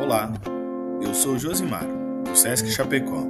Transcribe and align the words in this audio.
Olá, 0.00 0.32
eu 1.02 1.14
sou 1.14 1.38
Josimar, 1.38 1.84
do 2.24 2.34
Sesc 2.34 2.70
Chapecó, 2.70 3.22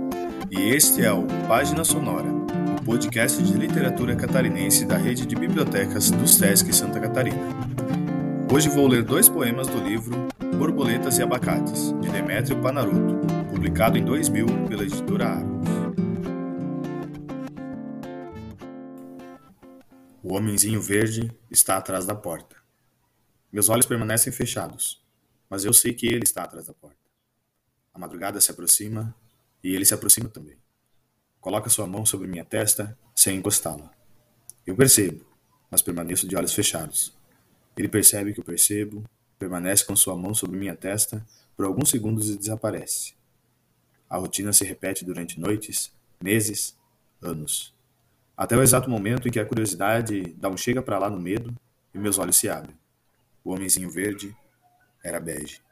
e 0.53 0.71
este 0.71 1.05
é 1.05 1.13
o 1.13 1.27
Página 1.49 1.83
Sonora, 1.83 2.29
o 2.29 2.85
podcast 2.85 3.43
de 3.43 3.55
literatura 3.55 4.15
catarinense 4.15 4.85
da 4.85 4.97
rede 4.97 5.27
de 5.27 5.35
bibliotecas 5.35 6.13
do 6.13 6.29
Sesc 6.29 6.73
Santa 6.73 7.01
Catarina. 7.01 7.43
Hoje 8.55 8.69
vou 8.69 8.87
ler 8.87 9.03
dois 9.03 9.29
poemas 9.29 9.67
do 9.67 9.83
livro 9.83 10.29
Borboletas 10.57 11.19
e 11.19 11.25
Abacates, 11.25 11.93
de 12.01 12.09
Demétrio 12.09 12.63
Panaruto, 12.63 13.19
publicado 13.51 13.99
em 13.99 14.05
2000 14.05 14.47
pela 14.69 14.85
editora 14.85 15.27
Argos. 15.27 15.69
O 20.23 20.37
homenzinho 20.37 20.81
verde 20.81 21.33
está 21.51 21.79
atrás 21.79 22.07
da 22.07 22.15
porta. 22.15 22.55
Meus 23.53 23.69
olhos 23.69 23.87
permanecem 23.87 24.33
fechados, 24.33 25.00
mas 25.51 25.65
eu 25.65 25.73
sei 25.73 25.93
que 25.93 26.07
ele 26.07 26.23
está 26.23 26.45
atrás 26.45 26.67
da 26.67 26.73
porta. 26.73 26.97
A 27.93 27.99
madrugada 27.99 28.41
se 28.41 28.53
aproxima 28.53 29.15
e 29.63 29.75
ele 29.75 29.85
se 29.85 29.93
aproxima 29.93 30.29
também. 30.29 30.57
Coloca 31.41 31.69
sua 31.69 31.89
mão 31.89 32.07
sobre 32.07 32.29
minha 32.29 32.45
testa 32.45 32.97
sem 33.15 33.37
encostá-la. 33.37 33.91
Eu 34.65 34.77
percebo, 34.77 35.27
mas 35.69 35.83
permaneço 35.83 36.29
de 36.29 36.37
olhos 36.37 36.55
fechados. 36.55 37.13
Ele 37.77 37.89
percebe 37.89 38.33
que 38.33 38.41
eu 38.41 38.45
percebo, 38.45 39.05
permanece 39.39 39.85
com 39.85 39.97
sua 39.97 40.17
mão 40.17 40.35
sobre 40.35 40.57
minha 40.57 40.77
testa 40.77 41.27
por 41.57 41.67
alguns 41.67 41.91
segundos 41.91 42.31
e 42.31 42.39
desaparece. 42.39 43.15
A 44.09 44.19
rotina 44.19 44.53
se 44.53 44.65
repete 44.65 45.05
durante 45.05 45.41
noites, 45.41 45.93
meses, 46.23 46.77
anos. 47.21 47.75
Até 48.37 48.57
o 48.57 48.63
exato 48.63 48.89
momento 48.89 49.29
em 49.29 49.31
que 49.31 49.41
a 49.41 49.45
curiosidade 49.45 50.33
dá 50.35 50.49
um 50.49 50.57
chega 50.57 50.83
para 50.83 50.99
lá 50.99 51.11
no 51.11 51.19
medo 51.19 51.55
e 51.93 51.99
meus 51.99 52.19
olhos 52.19 52.37
se 52.37 52.49
abrem. 52.49 52.77
O 53.43 53.53
homenzinho 53.53 53.91
verde 53.91 54.37
era 55.03 55.21
bege. 55.21 55.63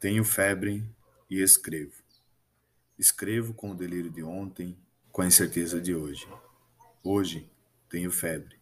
Tenho 0.00 0.24
febre 0.24 0.88
e 1.28 1.40
escrevo. 1.42 2.02
Escrevo 2.98 3.54
com 3.54 3.70
o 3.70 3.74
delírio 3.74 4.10
de 4.10 4.22
ontem, 4.22 4.76
com 5.10 5.22
a 5.22 5.26
incerteza 5.26 5.80
de 5.80 5.94
hoje. 5.94 6.28
Hoje 7.02 7.50
tenho 7.88 8.10
febre. 8.10 8.58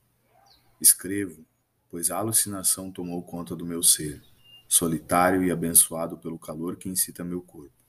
Escrevo, 0.81 1.45
pois 1.89 2.11
a 2.11 2.19
alucinação 2.19 2.91
tomou 2.91 3.23
conta 3.23 3.55
do 3.55 3.67
meu 3.67 3.83
ser, 3.83 4.23
solitário 4.69 5.43
e 5.43 5.51
abençoado 5.51 6.19
pelo 6.19 6.39
calor 6.39 6.77
que 6.77 6.89
incita 6.89 7.25
meu 7.25 7.41
corpo, 7.41 7.85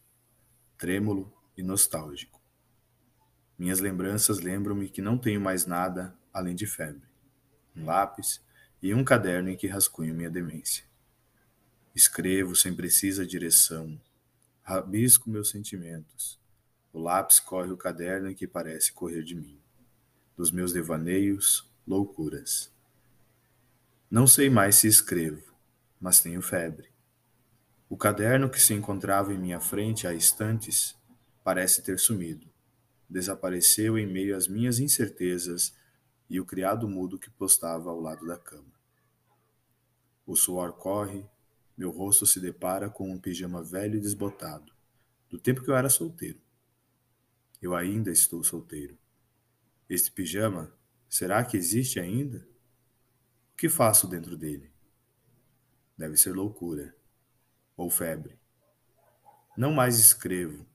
trêmulo 0.78 1.34
e 1.58 1.64
nostálgico. 1.64 2.42
Minhas 3.58 3.80
lembranças 3.80 4.40
lembram-me 4.40 4.90
que 4.90 5.02
não 5.02 5.18
tenho 5.18 5.42
mais 5.42 5.66
nada 5.66 6.16
além 6.34 6.56
de 6.56 6.68
febre 6.68 7.08
um 7.78 7.86
lápis 7.86 8.42
e 8.82 8.94
um 8.94 9.04
caderno 9.04 9.50
em 9.50 9.56
que 9.56 9.68
rascunho 9.68 10.14
minha 10.14 10.30
demência. 10.30 10.84
Escrevo 11.96 12.56
sem 12.56 12.76
precisa 12.76 13.26
direção, 13.26 14.00
rabisco 14.62 15.30
meus 15.30 15.50
sentimentos. 15.50 16.40
O 16.94 17.00
lápis 17.00 17.40
corre 17.40 17.72
o 17.72 17.78
caderno 17.78 18.30
em 18.30 18.36
que 18.36 18.48
parece 18.48 18.94
correr 18.94 19.24
de 19.24 19.36
mim. 19.36 19.60
Dos 20.36 20.52
meus 20.52 20.72
devaneios, 20.72 21.70
loucuras. 21.88 22.72
Não 24.10 24.28
sei 24.28 24.50
mais 24.50 24.76
se 24.76 24.88
escrevo, 24.88 25.54
mas 26.00 26.22
tenho 26.22 26.42
febre. 26.42 26.90
O 27.90 27.98
caderno 27.98 28.50
que 28.50 28.62
se 28.62 28.74
encontrava 28.74 29.34
em 29.34 29.38
minha 29.38 29.60
frente 29.60 30.06
há 30.06 30.14
instantes 30.14 30.96
parece 31.44 31.82
ter 31.82 31.98
sumido. 31.98 32.48
Desapareceu 33.10 33.98
em 33.98 34.06
meio 34.06 34.36
às 34.36 34.48
minhas 34.48 34.80
incertezas 34.80 35.74
e 36.30 36.40
o 36.40 36.46
criado 36.46 36.88
mudo 36.88 37.18
que 37.18 37.30
postava 37.30 37.90
ao 37.90 38.00
lado 38.00 38.26
da 38.26 38.38
cama. 38.38 38.74
O 40.26 40.36
suor 40.36 40.74
corre, 40.74 41.26
meu 41.78 41.90
rosto 41.90 42.26
se 42.26 42.40
depara 42.40 42.90
com 42.90 43.10
um 43.10 43.20
pijama 43.20 43.64
velho 43.64 43.98
e 43.98 44.02
desbotado, 44.02 44.74
do 45.30 45.40
tempo 45.40 45.64
que 45.64 45.70
eu 45.70 45.76
era 45.76 45.90
solteiro. 45.90 46.40
Eu 47.62 47.76
ainda 47.76 48.12
estou 48.12 48.44
solteiro. 48.44 48.98
Este 49.90 50.12
pijama, 50.12 50.72
será 51.08 51.44
que 51.46 51.56
existe 51.56 52.00
ainda? 52.00 52.48
O 53.54 53.58
que 53.58 53.70
faço 53.70 54.08
dentro 54.08 54.36
dele? 54.36 54.70
Deve 55.98 56.18
ser 56.18 56.34
loucura 56.36 56.96
ou 57.76 57.90
febre. 57.90 58.38
Não 59.56 59.72
mais 59.72 59.98
escrevo. 59.98 60.66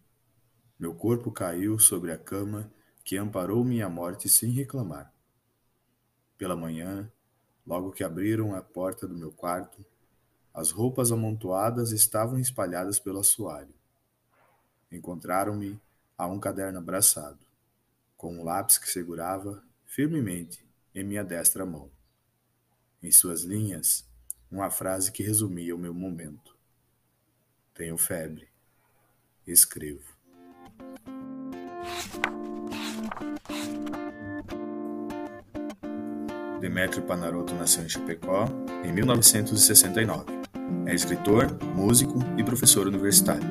Meu 0.79 0.95
corpo 0.95 1.31
caiu 1.31 1.79
sobre 1.79 2.11
a 2.11 2.19
cama 2.19 2.73
que 3.05 3.17
amparou 3.17 3.65
minha 3.65 3.89
morte 3.89 4.29
sem 4.29 4.51
reclamar. 4.51 5.12
Pela 6.43 6.57
manhã, 6.57 7.09
logo 7.65 7.93
que 7.93 8.03
abriram 8.03 8.53
a 8.53 8.61
porta 8.61 9.07
do 9.07 9.17
meu 9.17 9.31
quarto, 9.31 9.87
as 10.53 10.73
roupas 10.73 11.13
amontoadas 11.13 11.93
estavam 11.93 12.37
espalhadas 12.37 12.99
pelo 12.99 13.21
assoalho. 13.21 13.73
Encontraram-me 14.91 15.81
a 16.19 16.27
um 16.27 16.41
caderno 16.41 16.81
abraçado, 16.81 17.39
com 18.17 18.37
um 18.37 18.43
lápis 18.43 18.77
que 18.77 18.91
segurava 18.91 19.63
firmemente 19.87 20.67
em 20.93 21.05
minha 21.05 21.23
destra 21.23 21.65
mão. 21.65 21.89
Em 23.01 23.13
suas 23.13 23.43
linhas, 23.45 24.05
uma 24.51 24.69
frase 24.69 25.13
que 25.13 25.23
resumia 25.23 25.77
o 25.77 25.79
meu 25.79 25.95
momento. 25.95 26.57
Tenho 27.73 27.97
febre. 27.97 28.49
Escrevo. 29.47 30.13
Demetrio 36.62 37.03
Panaroto 37.03 37.53
nasceu 37.56 37.83
em 37.83 37.89
Chapecó 37.89 38.49
em 38.84 38.93
1969. 38.93 40.25
É 40.87 40.95
escritor, 40.95 41.50
músico 41.75 42.21
e 42.39 42.45
professor 42.45 42.87
universitário. 42.87 43.43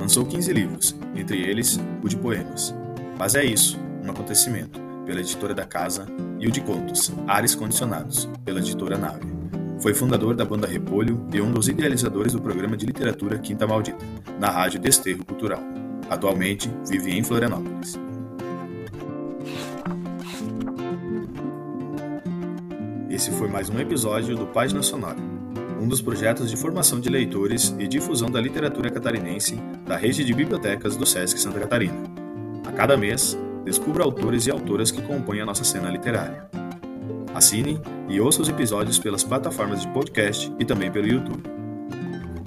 Lançou 0.00 0.24
15 0.24 0.52
livros, 0.54 0.96
entre 1.14 1.38
eles 1.42 1.78
o 2.02 2.08
de 2.08 2.16
poemas. 2.16 2.74
Mas 3.18 3.34
é 3.34 3.44
isso, 3.44 3.78
um 4.02 4.10
acontecimento, 4.10 4.80
pela 5.04 5.20
editora 5.20 5.54
da 5.54 5.66
casa, 5.66 6.06
e 6.40 6.48
o 6.48 6.50
de 6.50 6.62
contos, 6.62 7.12
Ares 7.26 7.54
Condicionados, 7.54 8.26
pela 8.42 8.60
editora 8.60 8.96
Nave. 8.96 9.26
Foi 9.78 9.92
fundador 9.92 10.34
da 10.34 10.44
banda 10.44 10.66
Repolho 10.66 11.26
e 11.32 11.40
um 11.40 11.52
dos 11.52 11.68
idealizadores 11.68 12.32
do 12.32 12.40
programa 12.40 12.76
de 12.76 12.86
literatura 12.86 13.38
Quinta 13.38 13.66
Maldita, 13.66 14.04
na 14.40 14.50
rádio 14.50 14.80
Desterro 14.80 15.24
Cultural. 15.26 15.62
Atualmente 16.08 16.70
vive 16.88 17.10
em 17.10 17.22
Florianópolis. 17.22 18.05
Esse 23.16 23.30
foi 23.30 23.48
mais 23.48 23.70
um 23.70 23.80
episódio 23.80 24.36
do 24.36 24.46
Página 24.46 24.82
Sonora, 24.82 25.16
um 25.80 25.88
dos 25.88 26.02
projetos 26.02 26.50
de 26.50 26.56
formação 26.58 27.00
de 27.00 27.08
leitores 27.08 27.74
e 27.78 27.88
difusão 27.88 28.30
da 28.30 28.38
literatura 28.38 28.90
catarinense 28.90 29.56
da 29.86 29.96
rede 29.96 30.22
de 30.22 30.34
bibliotecas 30.34 30.96
do 30.96 31.06
SESC 31.06 31.38
Santa 31.38 31.58
Catarina. 31.58 31.94
A 32.66 32.72
cada 32.72 32.94
mês, 32.94 33.34
descubra 33.64 34.04
autores 34.04 34.46
e 34.46 34.50
autoras 34.50 34.90
que 34.90 35.00
compõem 35.00 35.40
a 35.40 35.46
nossa 35.46 35.64
cena 35.64 35.88
literária. 35.88 36.46
Assine 37.34 37.80
e 38.06 38.20
ouça 38.20 38.42
os 38.42 38.50
episódios 38.50 38.98
pelas 38.98 39.24
plataformas 39.24 39.80
de 39.80 39.88
podcast 39.88 40.52
e 40.60 40.66
também 40.66 40.92
pelo 40.92 41.08
YouTube. 41.08 41.42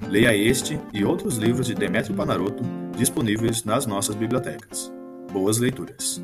Leia 0.07 0.37
este 0.37 0.79
e 0.93 1.03
outros 1.03 1.37
livros 1.37 1.65
de 1.65 1.73
Demetrio 1.73 2.15
Panaroto 2.15 2.63
disponíveis 2.95 3.63
nas 3.63 3.87
nossas 3.87 4.13
bibliotecas. 4.13 4.93
Boas 5.33 5.57
leituras! 5.57 6.21